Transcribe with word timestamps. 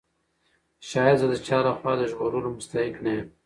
شاید 0.89 1.17
زه 1.21 1.27
د 1.31 1.35
چا 1.47 1.57
له 1.65 1.71
خوا 1.77 1.93
د 1.97 2.01
ژغورلو 2.11 2.55
مستحق 2.57 2.95
نه 3.05 3.11
یم. 3.17 3.27